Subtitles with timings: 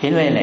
[0.00, 0.40] 因为呢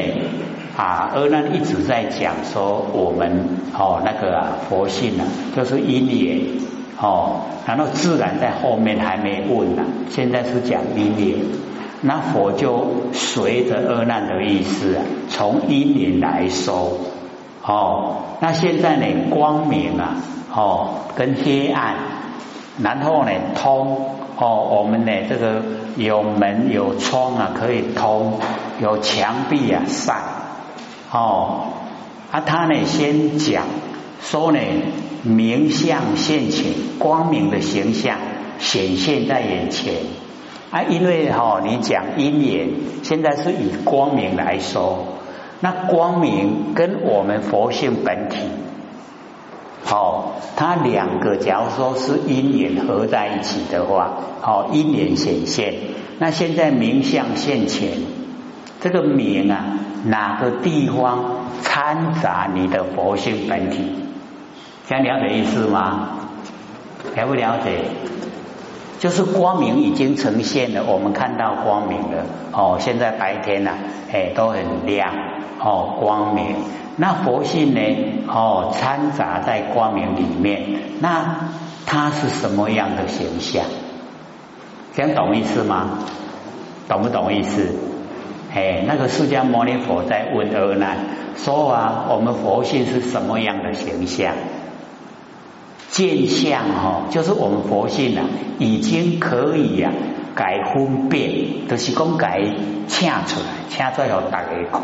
[0.76, 5.26] 啊，阿难一直在讲说我们哦那个啊佛性啊，
[5.56, 6.40] 就是因缘
[7.00, 11.38] 哦，然后自然在后面还没问呢，现在是讲因缘，
[12.02, 16.92] 那佛就随着阿难的意思啊，从因缘来说
[17.64, 20.16] 哦，那现在呢光明啊
[20.54, 21.94] 哦跟黑暗，
[22.82, 24.14] 然后呢通。
[24.40, 25.60] 哦，我们呢，这个
[25.96, 28.34] 有门有窗啊，可以通；
[28.80, 30.14] 有墙壁啊，晒。
[31.10, 31.72] 哦，
[32.30, 33.64] 啊，他呢先讲
[34.20, 34.58] 说呢，
[35.22, 38.16] 明相现前，光明的形象
[38.58, 39.94] 显现在眼前。
[40.70, 42.68] 啊，因为哈，你讲因缘，
[43.02, 45.06] 现在是以光明来说，
[45.60, 48.36] 那光明跟我们佛性本体。
[49.82, 55.74] 好，它两个假如说是因缘合在一起的话，好，因缘显现。
[56.18, 57.92] 那现在明相现前，
[58.80, 59.64] 这个明啊，
[60.04, 61.24] 哪个地方
[61.62, 63.92] 掺杂你的佛性本体？
[64.86, 66.10] 这样了解意思吗？
[67.16, 67.84] 了不了解？
[68.98, 72.24] 就是光明已经呈现了，我们看到光明了。
[72.52, 73.72] 哦，现在白天呐，
[74.12, 75.12] 哎，都很亮，
[75.60, 76.56] 哦，光明。
[76.96, 77.80] 那佛性呢？
[78.26, 81.36] 哦，掺杂在光明里面，那
[81.86, 83.64] 它是什么样的形象？
[84.94, 85.98] 这样懂意思吗？
[86.88, 87.72] 懂不懂意思？
[88.54, 90.96] 哎，那个释迦牟尼佛在问阿难
[91.36, 94.34] 说啊，我们佛性是什么样的形象？
[95.90, 98.24] 见相哈，就是我们佛性啊，
[98.58, 99.90] 已经可以呀
[100.34, 102.40] 改分辨，就是讲改
[102.86, 104.82] 请出来，请出来给大家看。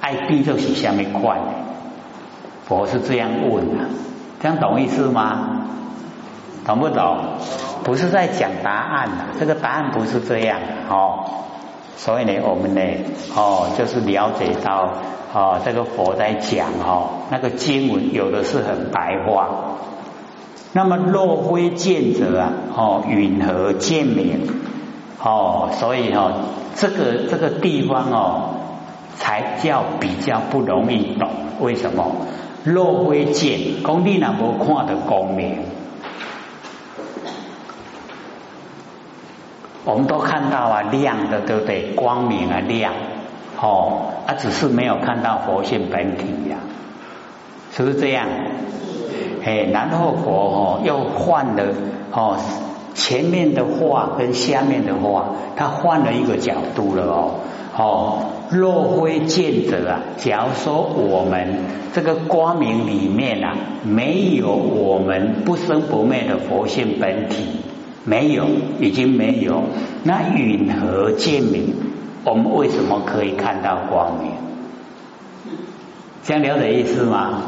[0.00, 1.38] 爱逼就是下面快，
[2.66, 3.84] 佛是这样问的，
[4.40, 5.66] 这样懂意思吗？
[6.66, 7.18] 懂不懂？
[7.84, 11.24] 不是在讲答案的，这个答案不是这样哦。
[11.96, 12.80] 所以呢，我们呢，
[13.34, 14.92] 哦，就是了解到
[15.32, 19.48] 哦，这个佛在讲哦，那个经文有的是很白话。
[20.72, 24.48] 那么若非见者啊，哦，云何见明？
[25.22, 26.32] 哦，所以哦，
[26.74, 28.48] 这个这个地方哦。
[29.14, 31.28] 才叫比较不容易懂，
[31.60, 32.12] 为什么？
[32.64, 35.58] 若非见，功力那无看的光明，
[39.84, 41.92] 我们都看到啊，亮的对不对？
[41.96, 42.92] 光明啊，亮
[43.60, 46.56] 哦，啊，只是没有看到佛性本体呀，
[47.72, 48.26] 是不是这样？
[49.44, 51.64] 哎，然后佛哦又换了
[52.12, 52.36] 哦，
[52.94, 57.30] 前面的话跟下面的话，他换了一个角度了哦。
[57.74, 58.18] 哦，
[58.50, 61.56] 若非见者啊，假如说我们
[61.94, 67.61] 这个光明里面啊，没有我们不生不灭的佛性本体，
[68.04, 68.46] 没有，
[68.80, 69.64] 已经没有，
[70.02, 71.74] 那云何见明？
[72.24, 74.32] 我们为什么可以看到光明？
[76.24, 77.42] 这样了解意思吗？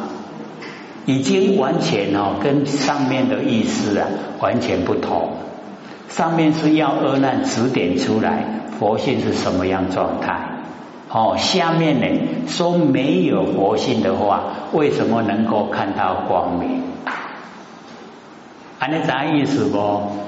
[1.07, 4.09] 已经完全哦，跟上面的意思啊
[4.41, 5.33] 完全不同。
[6.09, 8.63] 上面是要阿难指点出来。
[8.79, 10.49] 佛性是什么样状态？
[11.09, 12.07] 哦，下面呢
[12.49, 16.83] 说没有佛性的话，为什么能够看到光明？
[18.81, 20.24] 啊，你啥意思不？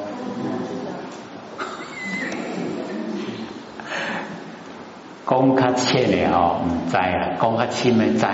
[5.29, 8.27] 讲较浅的哦，唔知啊，讲较深的知。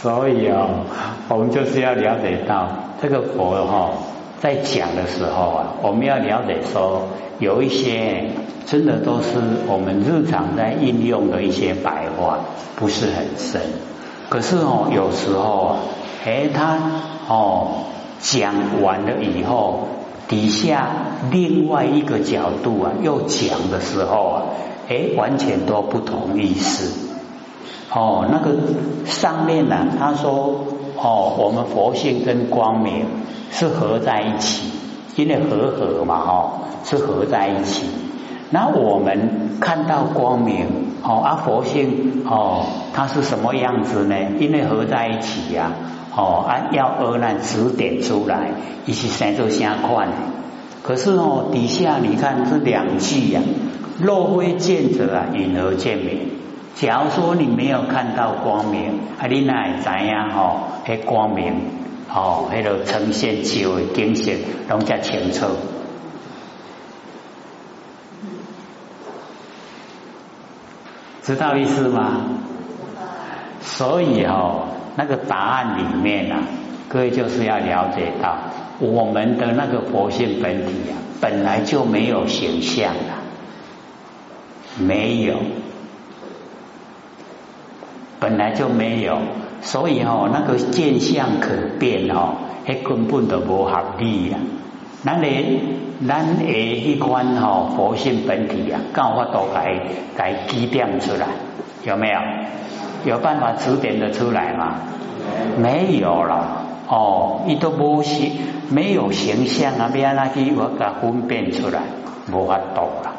[0.00, 0.86] 所以哦，
[1.28, 2.68] 我们就是要了解到
[3.02, 3.90] 这个佛哈，
[4.40, 7.08] 在讲的时候啊，我们要了解说，
[7.38, 8.30] 有一些
[8.64, 12.38] 真的都是我们日常在应用的一些白话，
[12.76, 13.60] 不是很深。
[14.28, 15.76] 可是哦，有时候啊，
[16.24, 16.78] 哎，他
[17.28, 17.82] 哦
[18.20, 19.88] 讲完了以后，
[20.28, 20.88] 底下
[21.30, 24.42] 另外一个角度啊，又讲的时候啊，
[24.88, 27.06] 哎，完全都不同意思。
[27.92, 28.56] 哦，那个
[29.06, 29.86] 上面呢？
[29.98, 30.66] 他说
[31.00, 33.06] ：“哦，我们佛性跟光明
[33.50, 34.70] 是合在一起，
[35.14, 36.50] 因为和合嘛，哦，
[36.84, 37.86] 是合在一起。
[38.50, 40.66] 那我们看到光明，
[41.02, 44.14] 哦，啊，佛性，哦，它是什么样子呢？
[44.40, 45.72] 因为合在一起呀，
[46.16, 48.50] 哦，啊，要阿难指点出来，
[48.86, 50.08] 一起生做相款。
[50.82, 53.40] 可是哦，底下你看这两句呀，
[54.00, 56.30] 若非见者啊，云何见明？”
[56.76, 60.30] 假如说你没有看到光明，啊，你哪会怎样？
[60.30, 61.54] 吼，迄光明，
[62.14, 64.32] 哦，迄个呈现起为景色，
[64.68, 65.46] 拢较清楚，
[71.22, 72.20] 知道意思吗？
[73.62, 76.38] 所以哦，那个答案里面啊，
[76.88, 78.36] 各位就是要了解到，
[78.80, 83.20] 我们的那个佛性本体啊，本来就没有形象啊，
[84.78, 85.34] 没有，
[88.18, 89.18] 本来就没有，
[89.60, 94.38] 所以哦，那个见相可变哦，迄根本都无合理呀。
[95.04, 95.28] 咱的
[96.08, 99.78] 咱的一关吼佛性本体啊，刚好都该
[100.16, 101.26] 该指点出来，
[101.84, 102.18] 有没有？
[103.04, 104.74] 有办法指点的出来吗？
[105.58, 108.38] 没有了哦，伊都无形，
[108.70, 111.80] 没有形象啊，不要那去我给分辨出来，
[112.32, 113.12] 无法度了。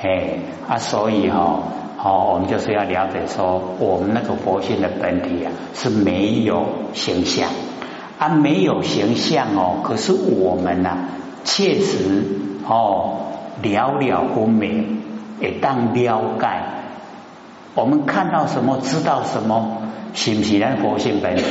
[0.00, 1.62] 嘿啊，所以哈，
[1.98, 6.64] 好，我们就是要了解说，我们那个佛性的本体啊，是没有
[6.94, 7.50] 形象。
[8.18, 10.96] 啊，没有形象哦，可是我们呐，
[11.44, 12.24] 确实
[12.66, 13.16] 哦，
[13.62, 15.02] 了了分明，
[15.40, 16.46] 也当了解。
[17.76, 19.82] 我们看到什么，知道什么，
[20.14, 21.44] 是不是咱佛性本体？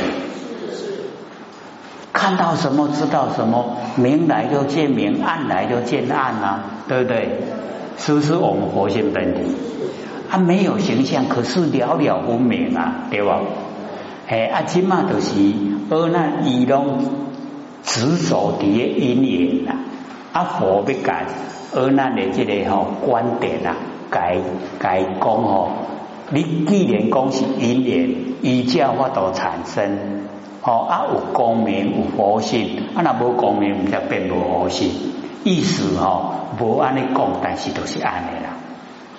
[2.11, 7.29] 看到什么，知道什么，明来就见明，暗来就见暗啊，对不对？
[7.97, 9.41] 是不是我们佛性本体？
[10.29, 13.39] 啊，没有形象，可是了了分明啊，对吧？
[14.27, 15.35] 哎，啊，今嘛就是，
[15.91, 16.97] 阿难以拢
[17.83, 19.75] 执着伫个因缘啦，
[20.33, 21.27] 啊，佛不改，
[21.75, 23.75] 阿难的这个吼观点啊，
[24.09, 24.37] 改
[24.79, 25.69] 改讲吼，
[26.31, 28.09] 你既然讲是因缘，
[28.41, 30.25] 依照法度产生，
[30.63, 34.89] 哦啊有光明有佛性，啊那无光明唔则变无佛性，
[35.43, 38.57] 意思哦无安尼讲，但是都是安尼啦。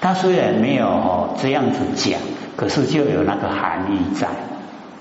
[0.00, 2.20] 他虽然没有哦这样子讲，
[2.56, 4.28] 可是就有那个含义在。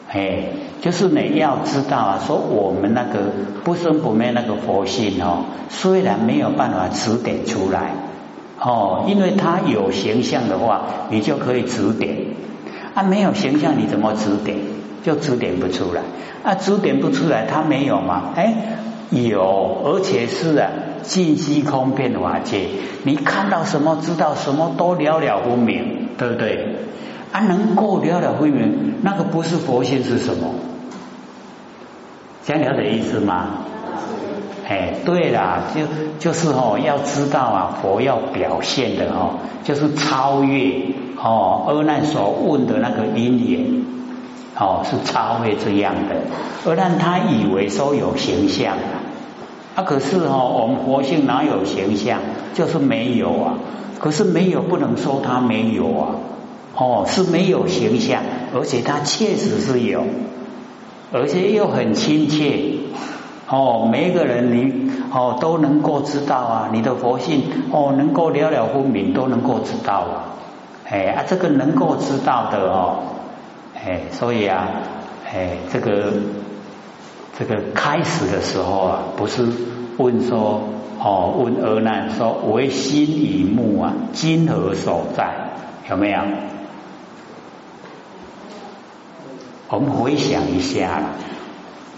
[0.08, 0.44] 哎，
[0.82, 3.20] 就是你要知道啊，说我们那个
[3.64, 7.92] 不生不灭那个佛性哦，虽然没有办法指点出来
[8.60, 12.16] 哦，因为他有形象的话，你就可以指点
[12.94, 14.58] 啊；没有形象，你怎么指点？
[15.04, 16.02] 就指点不出来
[16.44, 18.32] 啊，指点不出来，他没有嘛？
[18.36, 18.80] 哎，
[19.12, 20.72] 有，而且是啊，
[21.04, 22.68] 尽虚空变化界，
[23.04, 26.76] 你看到什么，知道什么都了了分明，对不对？
[27.32, 30.56] 啊，能够了了分明，那个不是佛性是什么？
[32.44, 33.50] 想了解意思吗？
[34.68, 35.82] 哎，对啦，就
[36.18, 40.82] 就是哦，要知道啊，佛要表现的哦，就是超越
[41.18, 43.84] 哦，阿难所问的那个因缘
[44.58, 46.16] 哦，是超越这样的。
[46.68, 48.76] 阿难他以为说有形象
[49.76, 52.20] 啊，可是哦，我们佛性哪有形象？
[52.56, 53.54] 就是没有啊。
[54.00, 56.16] 可是没有不能说他没有啊。
[56.76, 58.24] 哦，是没有形象，
[58.54, 60.04] 而且他确实是有，
[61.14, 62.75] 而且又很亲切。
[63.48, 70.34] 哦，每一个人你哦都能够知道啊，你的佛性哦能够了了分明，都能够知道啊。
[70.90, 73.00] 哎啊，这个能够知道的哦，
[73.76, 74.68] 哎，所以啊，
[75.32, 76.14] 哎，这个
[77.38, 79.48] 这个开始的时候啊，不是
[79.98, 80.62] 问说
[81.00, 85.34] 哦问阿难说为心以目啊，今何所在？
[85.90, 86.20] 有没有？
[89.68, 91.02] 我们回想一下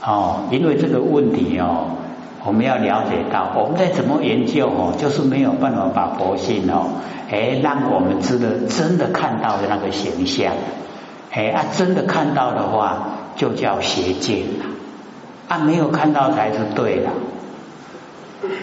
[0.07, 1.97] 哦，因为这个问题哦，
[2.45, 6.91] 我们要了解到，我们在怎么研究哦，就是没有办法把佛性哦，
[7.29, 10.53] 哎，让我们知道真的看到的那个形象，
[11.29, 14.65] 哎啊，真的看到的话，就叫邪见了，
[15.49, 17.09] 啊，没有看到才是对的，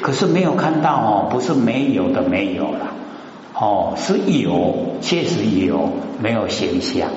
[0.01, 2.87] 可是没有看到哦，不是没有的没有了，
[3.53, 5.91] 哦，是有，确实有，
[6.23, 7.11] 没有形象，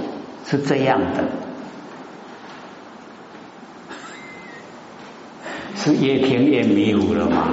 [0.46, 1.47] 是这样的。
[5.88, 7.48] 是越听越迷糊了吗？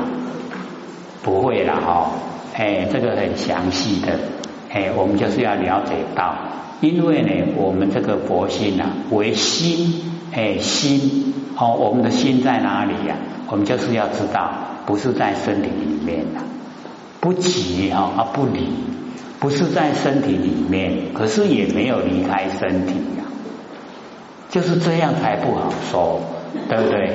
[1.23, 2.11] 不会了哈，
[2.55, 4.19] 哎，这个很详细的，
[4.71, 6.35] 哎，我们就是要了解到，
[6.81, 13.15] 因为呢，我们这个佛心啊，为心，哎，心，哦，我们的心在哪里呀？
[13.49, 14.51] 我们就是要知道，
[14.85, 16.41] 不是在身体里面的，
[17.21, 18.69] 不急哈，啊不离，
[19.39, 23.23] 不是在身体里面，可是也没有离开身体呀，
[24.51, 26.21] 就是这样才不好说，
[26.69, 27.13] 对不对？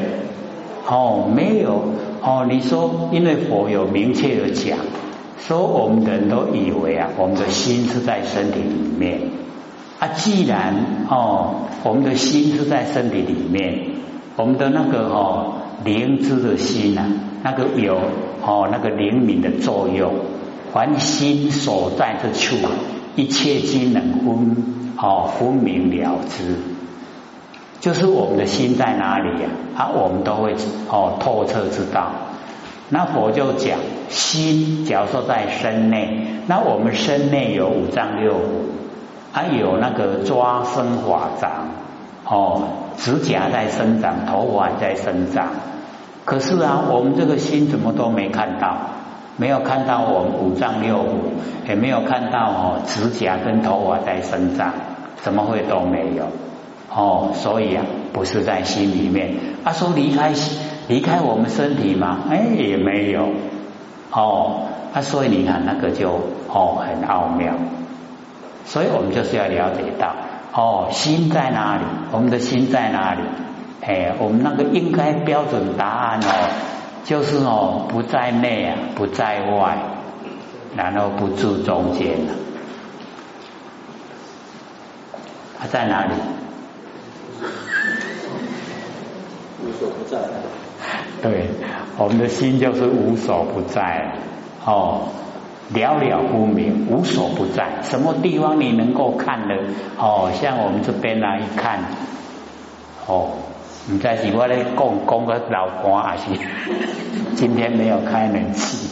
[0.91, 1.83] 哦，没有
[2.23, 2.47] 哦。
[2.49, 4.79] 你说，因为佛有明确的讲，
[5.37, 9.21] 说我们人都以为啊，我们的心是在身体里面
[9.99, 10.07] 啊。
[10.07, 10.73] 既然
[11.07, 13.81] 哦，我们的心是在身体里面，
[14.35, 15.53] 我们的那个哦
[15.85, 17.05] 灵知的心啊，
[17.43, 17.95] 那个有
[18.43, 20.11] 哦那个灵敏的作用，
[20.73, 22.55] 凡心所在之处，
[23.15, 24.55] 一切皆能分
[24.97, 26.55] 哦分明了之。
[27.79, 29.49] 就是我们的心在哪里呀？
[29.77, 30.53] 啊，我们都会
[30.89, 32.11] 哦透彻知道。
[32.89, 33.77] 那佛就讲
[34.09, 38.39] 心，假如说在身内，那我们身内有五脏六腑，
[39.31, 41.67] 还有那个抓生法掌，
[42.25, 42.63] 哦，
[42.97, 45.49] 指甲在生长，头发在生长。
[46.25, 48.75] 可是啊，我们这个心怎么都没看到，
[49.37, 54.73] 没有看到我们五脏六腑，也没有看到哦指甲跟头发在生长，
[55.21, 56.25] 怎么会都没有？
[56.89, 59.35] 哦，所以啊，不是在心里面。
[59.63, 60.33] 啊，说离开
[60.87, 62.19] 离开我们身体吗？
[62.29, 63.29] 哎，也没有。
[64.11, 66.09] 哦，啊，所以你看那个就
[66.47, 67.53] 哦很奥妙。
[68.65, 70.13] 所以我们就是要了解到，
[70.53, 71.83] 哦，心在哪里？
[72.11, 73.21] 我们的心在哪里？
[73.81, 76.49] 哎，我们那个应该标准答案哦，
[77.05, 79.77] 就是哦不在内啊，不在外，
[80.75, 82.33] 然后不住中间了。
[85.59, 86.13] 它在哪里？
[89.63, 90.17] 无所不在。
[91.21, 91.47] 对，
[91.97, 94.13] 我们的心就是无所不在
[94.65, 95.09] 哦，
[95.73, 97.81] 了了不明，无所不在。
[97.83, 99.55] 什么地方你能够看的？
[99.97, 101.79] 哦，像我们这边来一看，
[103.07, 103.31] 哦，
[103.87, 106.23] 你在是我咧供供个老干还是
[107.35, 108.89] 今天没有开冷气，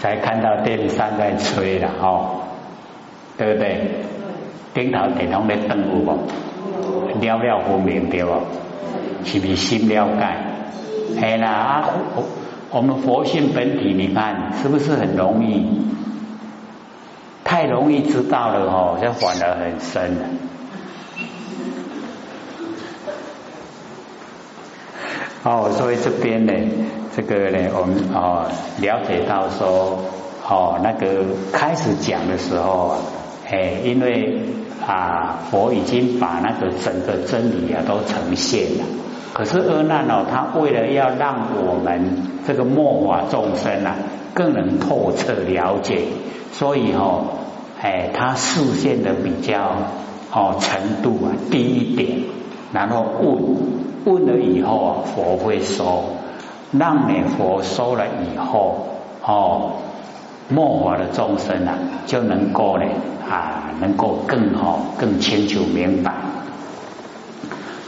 [0.00, 2.42] 才看到电扇在吹了哦，
[3.38, 4.04] 对不对？
[4.74, 6.18] 顶头电筒在灯有无？
[7.20, 8.30] 了了分明对不？
[9.24, 10.24] 是不是心了解？
[11.20, 11.88] 哎啦，啊，
[12.70, 15.66] 我们佛性本体，你看是不是很容易？
[17.44, 20.24] 太容易知道了哦，就反而很深了。
[25.44, 26.52] 哦，所以这边呢，
[27.14, 28.46] 这个呢，我们哦
[28.80, 29.98] 了解到说，
[30.48, 32.98] 哦，那个开始讲的时候啊。
[33.50, 34.38] 哎，因为
[34.86, 38.84] 啊，佛已经把那个整个真理啊都呈现了。
[39.32, 43.96] 可是阿难哦，他为了要让我们这个末法众生啊
[44.34, 46.02] 更能透彻了解，
[46.52, 47.24] 所以哦，
[47.80, 49.76] 哎，他视线的比较
[50.32, 52.18] 哦程度啊低一点，
[52.72, 53.38] 然后问
[54.04, 56.04] 问了以后啊，佛会说，
[56.72, 58.86] 让你佛说了以后
[59.24, 59.72] 哦。
[60.48, 62.84] 末法的众生啊，就能够呢
[63.30, 66.12] 啊，能够更好、更清楚明白。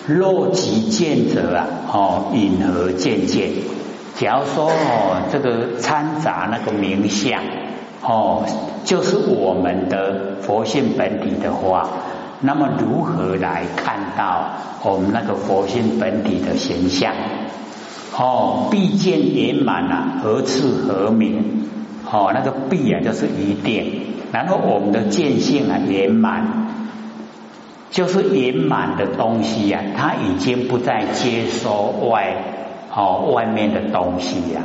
[0.06, 3.50] 若即见者啊，哦，隐而见见。
[4.16, 7.40] 假如说哦，这个掺杂那个名相
[8.02, 8.44] 哦，
[8.84, 11.88] 就是我们的佛性本体的话，
[12.40, 14.50] 那么如何来看到
[14.82, 17.12] 我们那个佛性本体的形象？
[18.16, 21.68] 哦，必见圆满啊，何次何明？
[22.14, 24.02] 哦，那个必啊，就是一定。
[24.30, 26.46] 然后我们的见性啊，圆满，
[27.90, 32.36] 就是圆满的东西呀，它已经不再接收外
[32.94, 34.60] 哦外面的东西呀。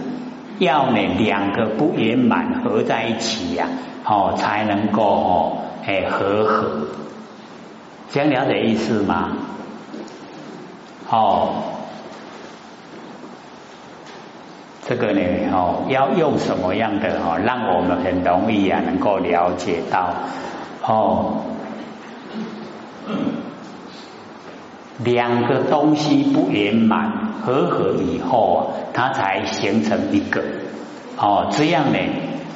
[0.59, 3.67] 要呢两个不圆满合在一起呀，
[4.05, 6.87] 哦才能够哦哎和合。
[8.11, 9.37] 这样了解意思吗？
[11.09, 11.78] 哦。
[14.89, 15.21] 这个呢，
[15.53, 20.09] 哦，要用什么样的哦，让我们很容易啊，能够了解到
[20.81, 21.43] 哦，
[24.97, 30.41] 两个东西不圆满合合以后啊，它才形成一个
[31.19, 31.99] 哦，这样呢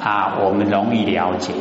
[0.02, 1.52] 啊，我们容易了解。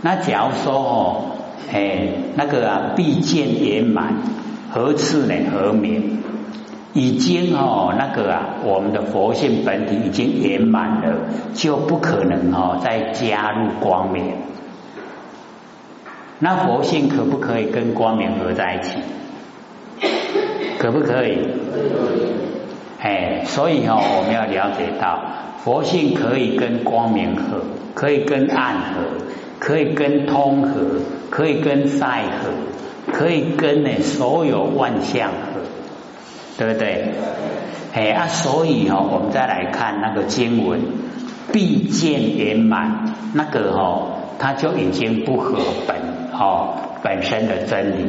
[0.00, 1.24] 那假如说哦，
[1.70, 4.14] 哎，那个啊，必见圆满，
[4.72, 5.34] 何次呢？
[5.52, 6.22] 何明？
[6.94, 11.14] 已经哦，那个啊，我们的佛性本体已经圆满了，
[11.54, 14.34] 就不可能哦再加入光明。
[16.38, 18.98] 那佛性可不可以跟光明合在一起？
[20.78, 21.38] 可不可以？
[23.00, 25.22] 哎，所以哦，我们要了解到，
[25.58, 27.62] 佛性可以跟光明合，
[27.94, 29.02] 可以跟暗合，
[29.58, 30.80] 可以跟通合，
[31.30, 32.50] 可以跟塞合，
[33.12, 35.30] 可以跟呢所有万象。
[36.62, 37.12] 对不对？
[37.92, 40.80] 哎啊，所以哈，我们再来看那个经文，
[41.52, 44.02] 必见圆满，那个哈，
[44.38, 45.96] 它就已经不合本
[46.32, 48.06] 哦本身的真理。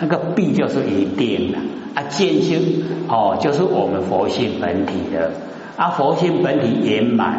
[0.00, 1.58] 那个必就是一定的
[1.94, 5.30] 啊，见性哦，就是我们佛性本体的
[5.76, 7.34] 啊，佛性本体圆满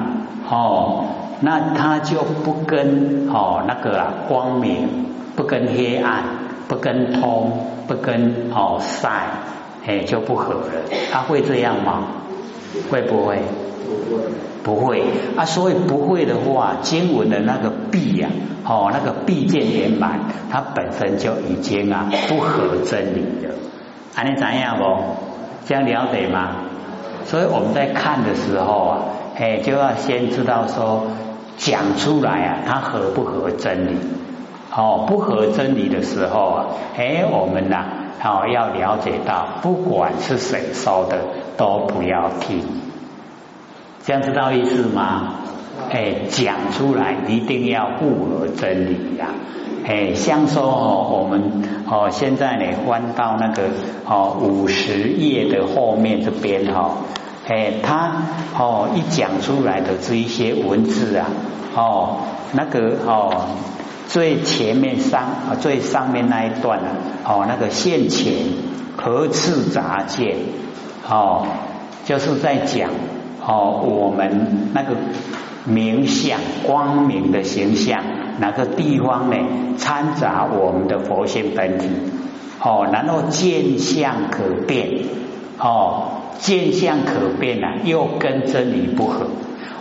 [0.50, 1.04] 哦，
[1.42, 4.88] 那它就不跟哦那个啊光明，
[5.36, 6.24] 不跟黑暗，
[6.70, 7.52] 不跟通，
[7.88, 9.28] 不跟哦晒。
[9.86, 10.82] 哎，就不合了。
[11.12, 12.08] 他会这样吗？
[12.90, 13.40] 会不会？
[13.86, 14.22] 不会。
[14.64, 15.04] 不会
[15.38, 18.30] 啊，所以不会的话，经文的那个必呀，
[18.66, 20.20] 哦，那个必见圆满，
[20.52, 23.54] 它本身就已经啊不合真理了。
[24.16, 24.84] 啊，你怎样不？
[25.68, 26.56] 这样了解吗？
[27.26, 28.98] 所以我们在看的时候啊，
[29.38, 31.04] 哎，就要先知道说
[31.58, 33.98] 讲出来啊，它合不合真理？
[34.76, 36.66] 哦，不合真理的时候啊，
[36.98, 37.86] 哎，我们呐。
[38.24, 41.20] 哦，要了解到，不管是谁说的，
[41.58, 42.64] 都不要听。
[44.04, 45.36] 这样知道意思吗？
[45.92, 49.28] 哎，讲出来一定要符合真理呀！
[49.86, 53.64] 哎，像说哦，我们哦，现在呢翻到那个
[54.08, 56.92] 哦五十页的后面这边哈，
[57.48, 58.14] 哎，他
[58.58, 61.28] 哦一讲出来的这一些文字啊，
[61.76, 62.18] 哦，
[62.54, 63.48] 那个哦
[64.08, 65.24] 最前面上
[65.60, 66.90] 最上面那一段啊，
[67.26, 68.34] 哦那个现前
[68.96, 70.38] 何次杂见
[71.10, 71.48] 哦，
[72.06, 72.92] 就是在讲
[73.46, 74.96] 哦我们那个。
[75.68, 78.04] 明相光明的形象，
[78.38, 79.38] 哪个地方呢？
[79.80, 81.90] 掺杂我们的佛性本体，
[82.62, 85.00] 哦，然后见相可变，
[85.58, 89.26] 哦，见相可变啊，又跟真理不合。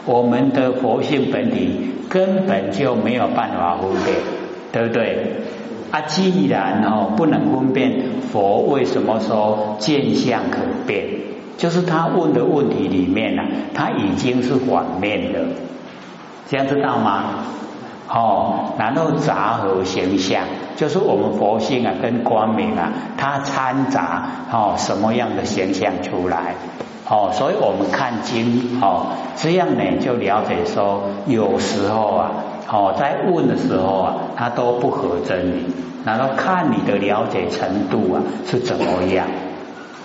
[0.07, 4.15] 我们的佛性本体根本就没有办法忽略，
[4.73, 5.33] 对不对？
[5.95, 10.59] 啊，既然哦不能分辨，佛为什么说见相可
[10.89, 11.07] 变？
[11.57, 15.39] 就是他问的问题里面呢，他已经是反面的。
[16.49, 17.45] 这样知道吗？
[18.09, 20.43] 哦，然后杂合形象，
[20.75, 26.57] 就是我们佛性啊，跟光明啊，它掺杂哦什么样的形象出来？
[27.09, 32.31] 哦，所以我们看经哦，这样呢就了解说，有时候啊，
[32.69, 35.67] 哦在问的时候啊，他都不合真理，
[36.05, 39.27] 然后看你的了解程度啊是怎么样。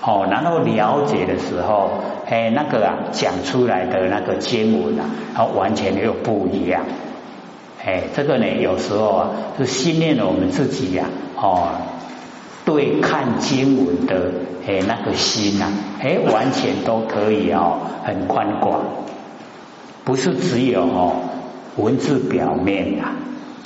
[0.02, 1.90] 哦，然后了解的时候，
[2.26, 6.84] 哎，那个啊讲出来的那个经文啊，它完全又不一样。
[7.86, 11.68] 哎，这个呢，有时候啊，是训练了我们自己呀，哦，
[12.66, 14.32] 对看经文的
[14.66, 15.68] 哎那个心呐，
[16.02, 18.82] 哎，完全都可以哦，很宽广，
[20.06, 21.16] 不是只有哦
[21.82, 23.14] 文字表面呀，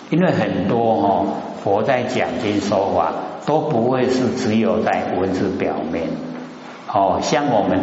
[0.10, 1.25] 因为很多哦
[1.63, 3.13] 佛在讲经说法。
[3.46, 6.08] 都不会是只有在文字表面
[6.88, 7.77] 哦，像我们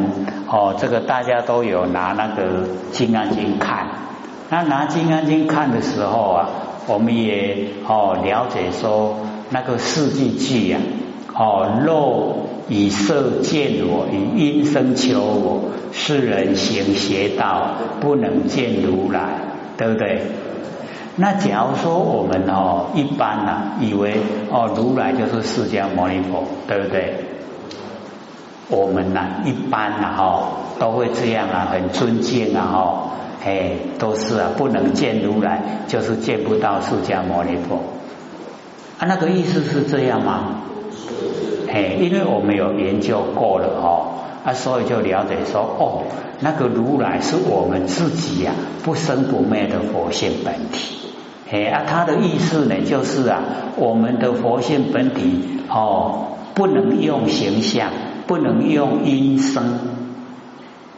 [0.49, 3.87] 哦，这个大家都有拿那个《金刚经》看，
[4.49, 6.49] 那拿《金刚经》看的时候啊，
[6.87, 9.17] 我们也哦了解说
[9.51, 10.79] 那个四句句呀，
[11.35, 19.41] 哦，肉以色见我，以音声求我，世人行邪道，不能见如来，
[19.81, 20.21] 对不对？
[21.17, 24.19] 那假如说我们哦一般呐，以为
[24.51, 27.15] 哦如来就是释迦牟尼佛，对不对？
[28.69, 30.43] 我们呐一般呐哈
[30.79, 33.03] 都会这样啊，很尊敬啊哈，
[33.45, 37.77] 哎都是啊，不能见如来，就是见不到释迦牟尼佛
[38.99, 39.07] 啊。
[39.07, 40.61] 那个意思是这样吗？
[41.73, 44.20] 哎，因为我们有研究过了哦。
[44.45, 46.03] 啊，所以就了解说，哦，
[46.41, 50.97] 那个如来是我们自己呀，不生不灭的佛性本体。
[51.53, 53.43] 哎啊，他的意思呢，就是啊，
[53.77, 57.91] 我们的佛性本体哦，不能用形象，
[58.27, 59.79] 不能用音声，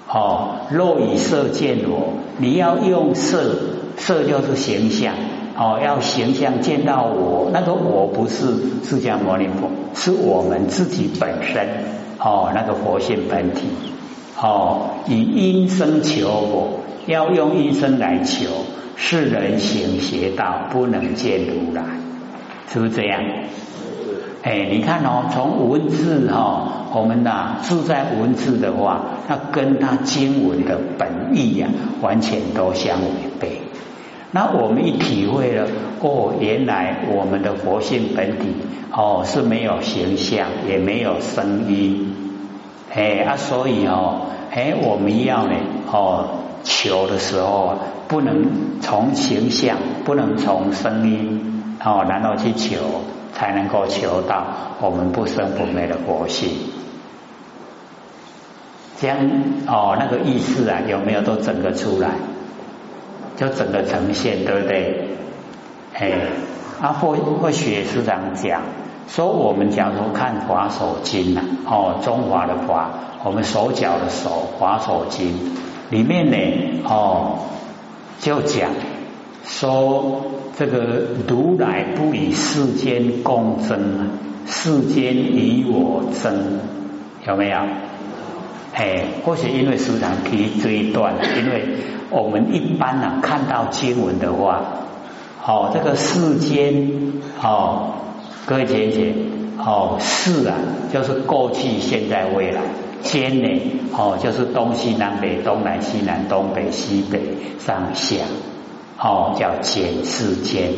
[0.07, 3.57] 哦，若以色见我，你要用色，
[3.96, 5.14] 色就是形象，
[5.57, 8.46] 哦，要形象见到我，那个我不是
[8.85, 11.66] 释迦牟尼佛，是我们自己本身，
[12.24, 13.66] 哦，那个佛性本体，
[14.40, 18.46] 哦，以音声求我，要用音声来求。
[18.94, 21.82] 世人行邪道，不能见如来，
[22.68, 23.20] 是不是这样？
[24.42, 31.68] 哎，你看哦，从文字哈，我们呐住在文字的话，那跟它经文的本意呀，
[32.00, 33.08] 完全都相违
[33.40, 33.62] 背。
[34.33, 35.68] 那我们一体会了，
[36.01, 38.49] 哦，原来我们的佛性本体
[38.90, 42.14] 哦是没有形象，也没有声音，
[42.92, 45.55] 哎啊，所以哦，哎，我们要呢
[45.92, 46.29] 哦
[46.64, 47.77] 求的时候。
[48.09, 52.77] 不能从形象，不能从声音哦，然后去求，
[53.33, 54.45] 才能够求到
[54.83, 56.51] 我们不生不灭的佛性。
[59.01, 59.16] 这样
[59.66, 62.11] 哦，那个意思啊，有没有都整个出来？
[63.37, 65.09] 就整个呈现，对不对？
[65.95, 66.12] 哎，
[66.81, 68.62] 阿或或许师长讲
[69.09, 72.90] 说，我们假如看华手经呐，哦，中华的华，
[73.25, 75.57] 我们手脚的手，华手经
[75.90, 77.38] 里面呢，哦。
[78.21, 78.71] 就讲
[79.45, 80.23] 说
[80.57, 84.11] 这个如来不与世间共争，
[84.47, 86.61] 世间与我争，
[87.27, 87.59] 有没有？
[88.72, 91.64] 哎，或许因为时常提这一段，因为
[92.11, 94.62] 我们一般呢看到经文的话，
[95.46, 96.90] 哦，这个世间
[97.42, 97.92] 哦，
[98.46, 99.14] 各位姐姐
[99.58, 100.54] 哦，世啊，
[100.92, 102.61] 就是过去、现在、未来。
[103.02, 103.48] 间呢？
[103.92, 107.20] 哦，就是东西南北、东南西南、东北西北、
[107.58, 108.18] 上下，
[108.96, 110.70] 哦，叫间世间。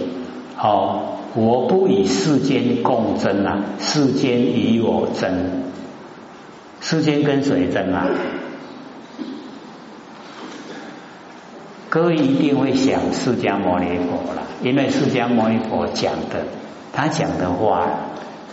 [0.59, 1.01] 哦，
[1.35, 5.31] 我不与世间共争啊，世间与我争。
[6.85, 8.07] 世间跟谁争啊？
[11.89, 16.45] 各位一定会想释迦牟尼佛了，因为释迦牟尼佛讲的，
[16.93, 17.89] 他讲的话，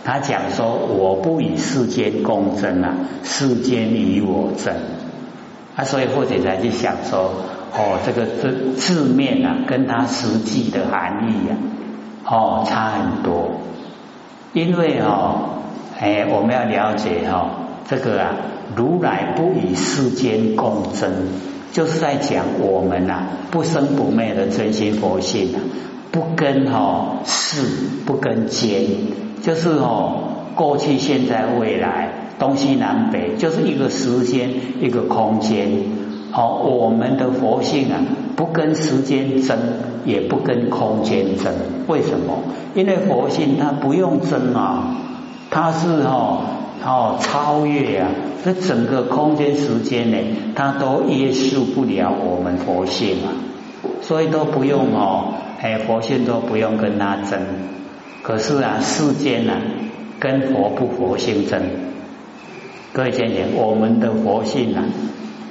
[0.02, 4.74] 他讲说我不与世间共争啊，世间与我争
[5.76, 7.34] 啊，所以或者才去想说，
[7.76, 11.52] 哦，这个字字面啊，跟他实际的含义啊，
[12.24, 13.60] 哦，差很多，
[14.54, 15.58] 因为哦，
[16.00, 18.36] 哎，我们要了解哈，这个啊，
[18.76, 21.10] 如来不与世间共争。
[21.72, 25.60] 就是在讲我们呐不生不灭的真心佛性啊，
[26.10, 27.66] 不跟哈世
[28.04, 28.84] 不跟间，
[29.40, 34.50] 就是哦过去现在未来东西南北就是一个时间
[34.82, 35.70] 一个空间
[36.34, 38.04] 哦，我们的佛性啊
[38.36, 39.56] 不跟时间争，
[40.04, 41.54] 也不跟空间争，
[41.86, 42.38] 为什么？
[42.74, 44.96] 因为佛性它不用争啊，
[45.52, 46.58] 它是哈。
[46.84, 48.10] 哦，超越啊！
[48.44, 50.16] 这整个空间时间呢，
[50.56, 53.30] 它都约束不了我们佛性啊，
[54.00, 57.38] 所以都不用哦，哎，佛性都不用跟他争。
[58.24, 59.52] 可是啊，世间呢，
[60.18, 61.62] 跟佛不佛性争。
[62.92, 64.82] 各位见见，我们的佛性啊，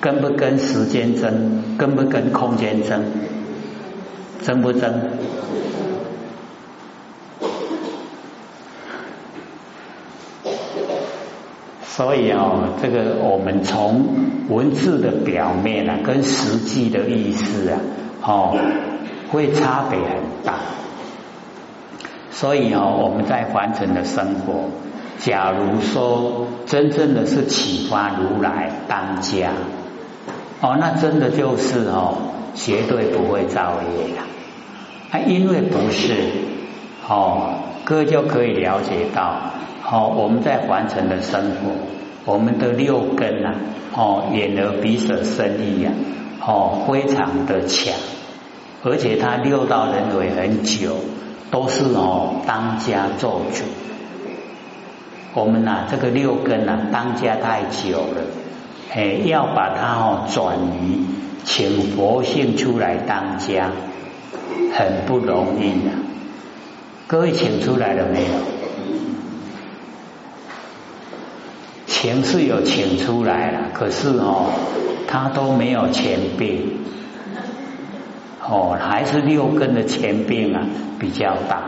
[0.01, 1.63] 跟不跟时间争？
[1.77, 3.05] 跟不跟空间争？
[4.43, 4.93] 争不争？
[12.01, 14.03] 所以哦，这个我们从
[14.49, 17.77] 文字的表面啊，跟实际的意思啊，
[18.23, 18.57] 哦，
[19.29, 20.55] 会差别很大。
[22.31, 24.71] 所以哦，我们在凡尘的生活，
[25.19, 29.51] 假如说真正的是启发如来当家，
[30.59, 32.17] 哦，那真的就是哦，
[32.55, 34.21] 绝对不会造业的。
[35.11, 36.15] 啊，因为不是
[37.07, 39.39] 哦，哥就可以了解到。
[39.91, 41.71] 哦，我们在凡尘的生活，
[42.23, 43.55] 我们的六根啊，
[43.93, 45.91] 哦，眼耳鼻舌身意啊，
[46.39, 47.93] 哦，非常的强，
[48.83, 50.95] 而且他六道轮回很久，
[51.51, 53.65] 都是哦当家做主。
[55.33, 58.21] 我们呐，这个六根呐，当家太久了，
[58.93, 61.05] 哎，要把它哦转移，
[61.43, 63.71] 请佛性出来当家，
[64.73, 65.91] 很不容易的。
[67.07, 68.50] 各位请出来了没有？
[72.01, 74.49] 钱是有请出来了，可是哦，
[75.07, 76.79] 他都没有钱病，
[78.43, 80.65] 哦，还是六根的钱病啊
[80.97, 81.61] 比较大，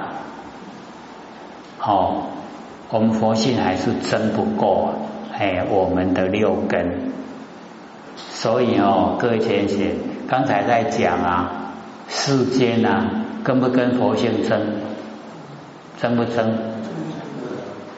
[1.79, 2.23] 哦，
[2.89, 4.89] 我们佛性还是争不够，
[5.37, 7.11] 哎，我们的六根，
[8.15, 9.77] 所以哦，各位先生，
[10.27, 11.75] 刚才在讲啊，
[12.07, 13.05] 世间啊，
[13.43, 14.59] 跟不跟佛性争，
[16.01, 16.57] 争不争？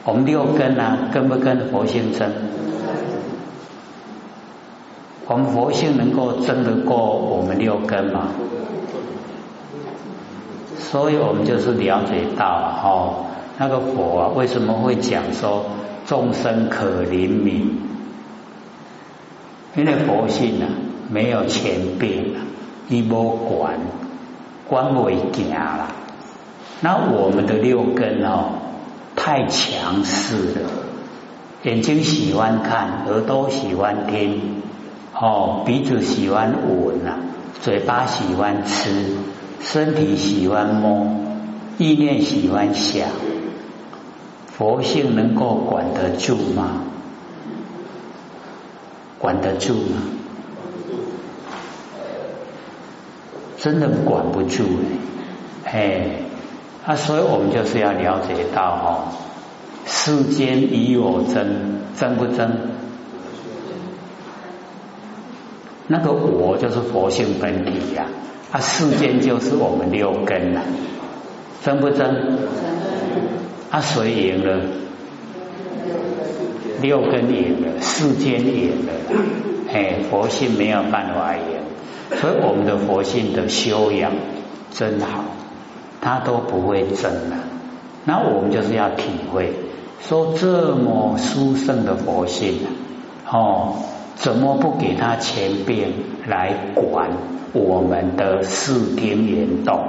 [0.06, 2.30] 我们六根啊，跟不跟佛性争？
[5.26, 8.28] 我们佛性能够争得过我们六根吗？
[10.78, 12.46] 所以我们就是了解到
[12.84, 13.26] 哦，
[13.58, 15.64] 那个佛啊，为什么会讲说
[16.06, 17.66] 众生可怜悯？
[19.74, 20.68] 因为佛性啊，
[21.10, 22.46] 没有前病啊，
[22.88, 23.80] 一波管
[24.68, 25.88] 管为行了。
[26.80, 28.55] 那我们的六根哦。
[29.16, 30.70] 太强势了，
[31.64, 34.62] 眼睛喜欢看，耳朵喜欢听，
[35.12, 37.18] 哦，鼻子喜欢闻啊，
[37.60, 39.16] 嘴巴喜欢吃，
[39.60, 41.08] 身体喜欢摸，
[41.78, 43.08] 意念喜欢想，
[44.52, 46.84] 佛性能够管得住吗？
[49.18, 50.02] 管得住吗？
[53.58, 54.62] 真的管不住
[55.64, 56.10] 哎。
[56.88, 59.10] 那所以我们就是要了解到哦，
[59.86, 62.48] 世间与我争，争不争？
[65.88, 68.06] 那个我就是佛性本体呀，
[68.52, 70.60] 啊，世间就是我们六根呐，
[71.64, 72.38] 争不争？
[73.70, 74.60] 啊，谁赢了？
[76.80, 78.92] 六根赢了，世间赢了，
[79.72, 84.12] 哎，佛性没有办法赢，所以我们的佛性的修养
[84.70, 85.24] 真好。
[86.06, 87.36] 他都不会争了，
[88.04, 89.52] 那我们就是要体会，
[90.00, 92.60] 说这么殊胜的佛性，
[93.28, 93.72] 哦，
[94.14, 95.90] 怎么不给他前边
[96.28, 97.10] 来管
[97.52, 99.80] 我们的视听言动？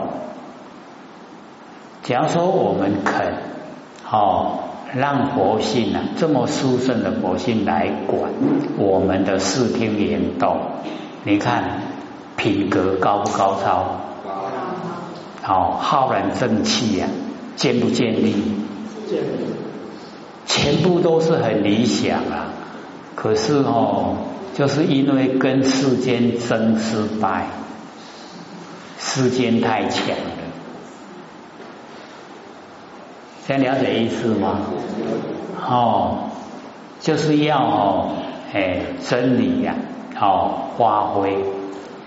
[2.01, 3.33] 假如说我们肯，
[4.11, 4.57] 哦，
[4.95, 8.31] 让佛性啊这么殊胜的佛性来管
[8.79, 10.57] 我们的视听言动，
[11.23, 11.81] 你看
[12.37, 14.06] 品格高不高超？
[15.47, 17.07] 哦，浩然正气呀！
[17.55, 18.33] 建不建立？
[19.09, 19.23] 建。
[20.45, 22.47] 全部都是很理想啊，
[23.15, 24.15] 可是哦，
[24.53, 27.47] 就是因为跟世间争失败，
[28.97, 30.37] 世间太强了。
[33.45, 34.59] 先了解意思吗？
[35.65, 36.29] 哦，
[36.99, 38.11] 就是要哦，
[38.53, 39.75] 哎，真理呀，
[40.19, 41.37] 哦，发挥，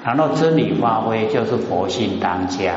[0.04, 2.74] 然后真理发挥就是佛性当家，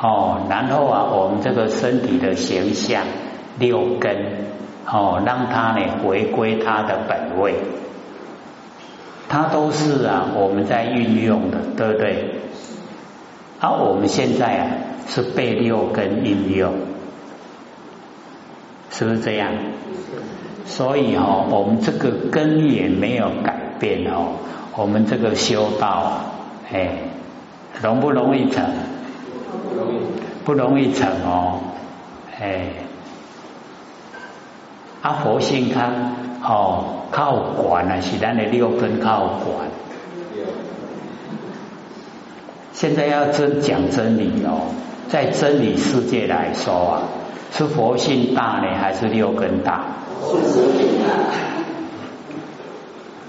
[0.00, 3.04] 哦，然后啊，我们这个身体的形象
[3.58, 4.48] 六根。
[4.90, 7.56] 哦，让它呢回归它的本位，
[9.28, 12.36] 它都是啊我们在运用的，对不对？
[13.60, 14.66] 而我们现在啊
[15.06, 16.72] 是被六根运用，
[18.90, 19.52] 是不是这样？
[20.64, 24.36] 所以哦，我们这个根也没有改变哦，
[24.74, 26.12] 我们这个修道，
[26.72, 26.92] 哎，
[27.82, 28.64] 容不容易成？
[29.62, 29.98] 不容易，
[30.44, 31.60] 不容易成哦，
[32.38, 32.66] 哎。
[35.00, 35.92] 啊，佛性它
[36.42, 39.68] 哦靠管啊，是咱的六根靠管。
[42.72, 44.74] 现在要真讲真理哦，
[45.08, 47.02] 在真理世界来说啊，
[47.52, 49.84] 是佛性大呢，还是六根大？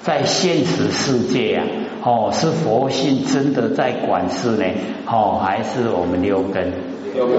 [0.01, 1.65] 在现实世界啊，
[2.01, 4.65] 哦，是佛性真的在管事呢，
[5.05, 6.71] 哦，还是我们六根？
[7.13, 7.37] 六根。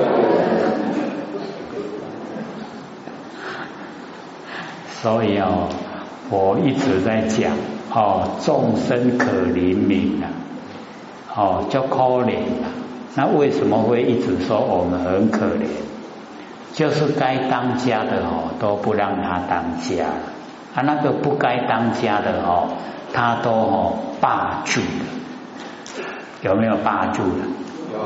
[5.02, 5.68] 所以哦，
[6.28, 7.52] 我一直在讲
[7.90, 10.28] 哦，众生可怜悯啊，
[11.34, 12.68] 哦，叫可怜啊。
[13.14, 15.66] 那为什么会一直说我们很可怜？
[16.74, 20.04] 就是该当家的哦，都不让他当家
[20.74, 22.68] 啊，那个不该当家的哦，
[23.12, 26.04] 他都哦霸住了。
[26.42, 27.44] 有没有霸住了？
[27.92, 27.98] 有。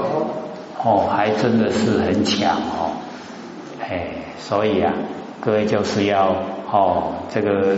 [0.83, 2.93] 哦，还真的是很强哦。
[3.81, 4.93] 哎，所以啊，
[5.41, 6.35] 各位就是要。
[6.73, 7.77] 哦，这个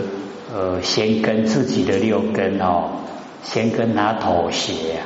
[0.51, 2.85] 呃，先跟自己的六根哦，
[3.43, 5.01] 先跟他妥协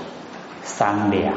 [0.64, 1.34] 商量，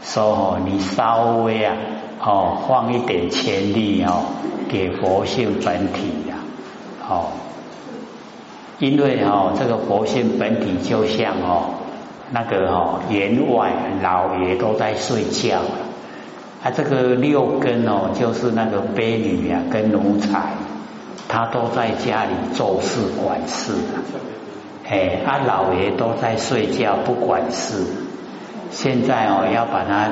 [0.00, 1.74] 说哦，你稍微啊，
[2.20, 4.22] 哦，放一点潜力哦，
[4.68, 6.36] 给佛性本体呀，
[7.08, 7.32] 哦，
[8.82, 11.74] 因为哦，这个佛性本体就像哦，
[12.32, 13.70] 那个哦，员外
[14.02, 15.60] 老爷都在睡觉，
[16.64, 20.54] 啊，这个六根哦，就是那个婢女呀，跟奴才。
[21.28, 27.86] 他都在家里做事管事的，哎，他老爷都在睡觉不管事。
[28.72, 30.10] 现在哦，要把他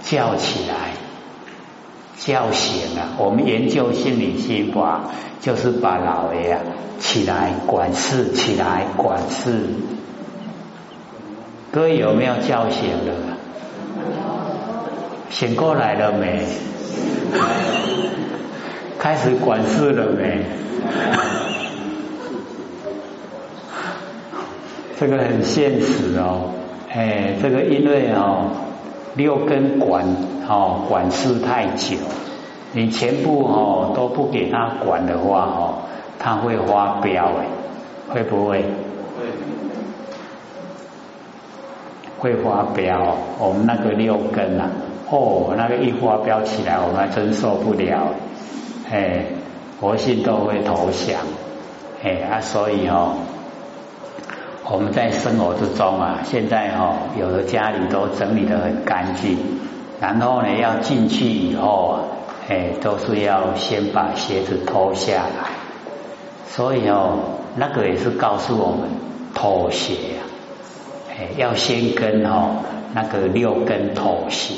[0.00, 0.92] 叫起来，
[2.24, 3.16] 叫醒了。
[3.18, 6.56] 我们研究心理心法，就是把老爷
[7.00, 9.58] 起来管事，起来管事。
[11.72, 13.12] 各位有没有叫醒了？
[15.30, 16.44] 醒过来了没？
[18.98, 20.44] 开始管事了没？
[25.00, 26.50] 这个很现实哦，
[26.88, 28.50] 哎，这个因为哦
[29.14, 30.04] 六根管
[30.48, 31.96] 哦管事太久，
[32.72, 35.74] 你全部哦都不给他管的话哦，
[36.18, 37.46] 他会发飙哎，
[38.08, 38.64] 会不会？
[42.18, 42.34] 会。
[42.36, 44.70] 发飙，我们那个六根啊，
[45.10, 48.14] 哦，那个一发飙起来，我们还真受不了。
[48.90, 49.24] 哎，
[49.80, 51.20] 佛性都会投降，
[52.02, 53.16] 哎啊，所以哦，
[54.64, 59.36] 我们在生活之中啊，现在哦，有的家里都整理的很干净，
[60.00, 62.00] 然后呢，要进去以后啊，
[62.48, 65.50] 哎，都是要先把鞋子脱下来，
[66.48, 67.18] 所以哦，
[67.56, 68.88] 那个也是告诉我们
[69.34, 70.22] 妥协啊，
[71.10, 72.56] 哎，要先跟哦
[72.94, 74.54] 那个六根妥协，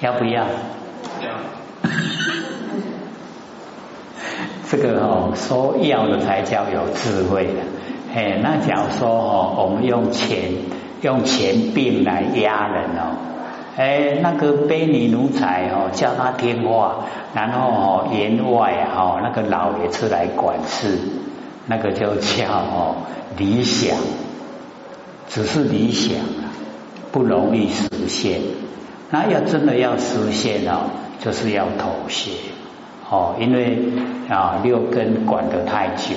[0.00, 0.12] 要？
[0.12, 0.44] 不要？
[4.70, 7.60] 这个哦，说要的才叫有智慧的。
[8.14, 10.52] 哎，那假如说哦，我们用钱
[11.02, 13.16] 用钱币来压人哦，
[13.76, 20.98] 哎，那个卑女奴才哦，叫他听话，然后哦，员外哦，那个老爷出来管事，
[21.66, 22.96] 那个就叫哦
[23.36, 23.96] 理想，
[25.28, 26.52] 只是理想啊，
[27.10, 28.40] 不容易实现。
[29.10, 30.90] 那要真的要实现哦。
[31.20, 32.30] 就是要妥协
[33.10, 33.78] 哦，因为
[34.28, 36.14] 啊六根管得太久，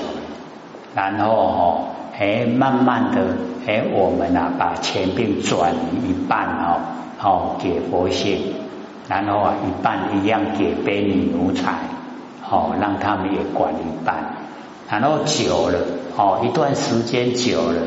[0.93, 1.87] 然后哦
[2.19, 3.21] 哎慢慢的
[3.65, 6.79] 哎我们啊把钱币转移一半哦
[7.23, 8.53] 哦给佛性，
[9.07, 11.71] 然后啊一半一样给卑女奴才
[12.49, 14.15] 哦让他们也管一半，
[14.89, 15.79] 然后久了
[16.17, 17.81] 哦一段时间久了，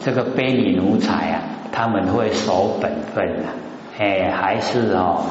[0.00, 1.40] 这个卑女奴才啊
[1.70, 3.54] 他们会守本分啊。
[4.00, 5.22] 哎，还是哦，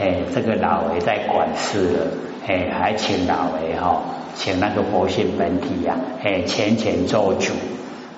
[0.00, 2.06] 哎，这个老为在管事了，
[2.46, 4.02] 哎，还请老为哈，
[4.36, 7.52] 请那个佛性本体呀，哎，前前做主，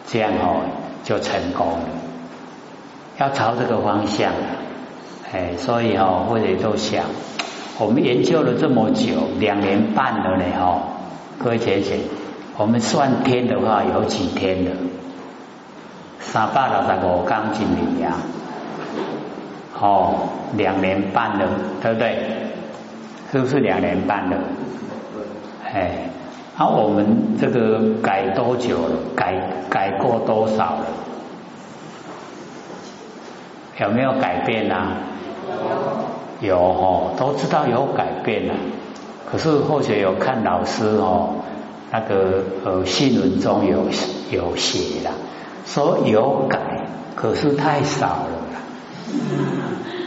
[0.07, 0.61] 这样哦
[1.03, 1.85] 就成功了。
[3.19, 4.33] 要朝这个方向，
[5.33, 7.05] 哎，所以哦，或者都想，
[7.79, 10.83] 我们研究了这么久，两年半了呢，哈，
[11.39, 11.99] 各位姐姐，
[12.57, 14.71] 我们算天的话有几天了？
[16.21, 18.13] 三百六十五刚进里呀，
[19.81, 21.49] 哦，两年半了，
[21.81, 22.48] 对不对？
[23.31, 24.37] 是不是两年半了？
[25.65, 26.09] 哎，
[26.57, 28.97] 啊，我们这个改多久了？
[29.15, 29.35] 改
[29.69, 30.87] 改过多少了？
[33.81, 34.97] 有没有改变啊？
[36.41, 38.55] 有，哦，都知道有改变了。
[39.31, 41.35] 可是或许有看老师哦，
[41.93, 43.85] 那个呃新闻中有
[44.31, 45.11] 有写了。
[45.67, 46.59] 说有改，
[47.15, 48.41] 可是太少了，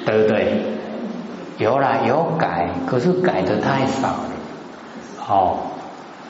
[0.07, 0.70] 对不对？
[1.62, 4.30] 有啦，有改，可是改的太少了。
[5.30, 5.58] 哦，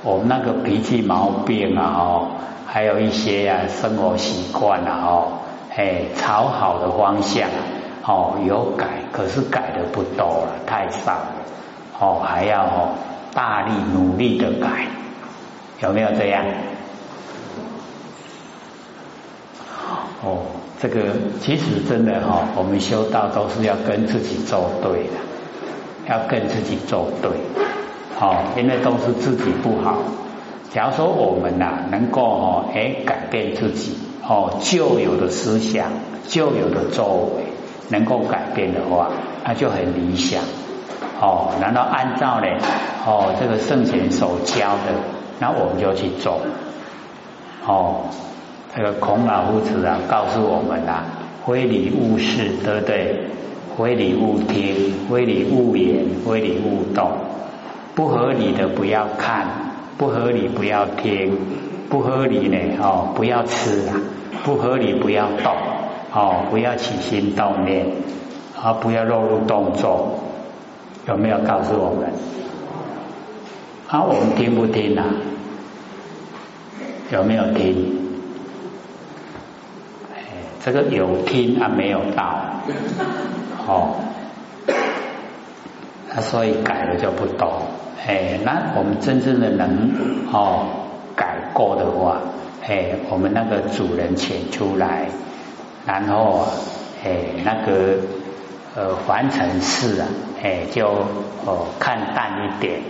[0.03, 2.27] 我们那个脾气毛病啊，哦，
[2.67, 5.27] 还有一些啊生活习惯啊，哦，
[5.73, 7.47] 哎，朝好的方向，
[8.05, 11.27] 哦，有改，可是改的不多了，太少了。
[11.97, 12.89] 哦，还要哦
[13.33, 14.85] 大力努力的改，
[15.79, 16.43] 有没有这样？
[20.23, 20.37] 哦，
[20.79, 21.01] 这个
[21.39, 25.17] 其实真的哈，我们修道都是要跟自己作对的，
[26.07, 27.31] 要跟自己作对，
[28.15, 29.97] 好，因为都是自己不好。
[30.71, 35.91] 假如说我们呐能够哦，哎改变自己哦旧有的思想、
[36.27, 37.43] 旧有的作为，
[37.89, 39.09] 能够改变的话，
[39.43, 40.43] 那就很理想。
[41.19, 42.47] 哦，难道按照呢？
[43.07, 44.93] 哦，这个圣贤所教的，
[45.39, 46.41] 那我们就去做。
[47.65, 48.05] 哦。
[48.75, 51.03] 这个孔老夫子啊，告诉我们啊，
[51.45, 53.27] 非礼勿视，对不对？
[53.77, 57.11] 非礼勿听，非礼勿言，非礼勿动。
[57.95, 59.45] 不合理的不要看，
[59.97, 61.37] 不合理不要听，
[61.89, 63.99] 不合理呢哦不要吃啊，
[64.45, 65.53] 不合理不要动
[66.13, 67.85] 哦，不要起心动念
[68.61, 70.19] 啊，不要落入动作。
[71.07, 72.13] 有没有告诉我们？
[73.87, 75.05] 啊，我们听不听啊？
[77.11, 78.10] 有没有听？
[80.63, 82.39] 这个有听啊，没有到，
[83.67, 83.95] 哦，
[86.13, 87.51] 那所以改了就不懂，
[88.05, 89.91] 哎，那我们真正的能
[90.31, 90.67] 哦
[91.15, 92.19] 改过的话，
[92.67, 95.07] 哎，我们那个主人请出来，
[95.85, 96.45] 然后
[97.03, 97.97] 哎那个
[98.75, 100.07] 呃凡尘事啊，
[100.43, 100.87] 哎就
[101.45, 102.81] 哦看淡一点，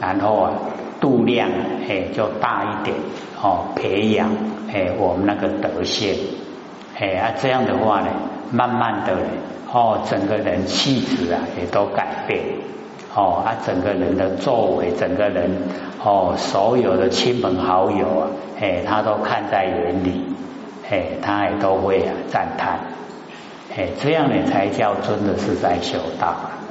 [0.00, 0.52] 然后啊
[1.00, 1.50] 度量
[1.86, 2.96] 哎就大一点，
[3.42, 4.30] 哦培养
[4.72, 6.16] 哎我们那个德性。
[6.98, 8.08] 哎啊，这样的话呢，
[8.52, 9.26] 慢慢的呢
[9.72, 12.40] 哦，整个人气质啊也都改变
[13.14, 15.50] 哦，啊，整个人的作为，整个人
[16.02, 18.26] 哦，所有的亲朋好友啊，
[18.60, 20.24] 哎，他都看在眼里，
[20.88, 22.78] 哎，他也都会啊赞叹，
[23.76, 26.28] 哎，这样呢才叫真的是在修道。
[26.28, 26.63] 啊。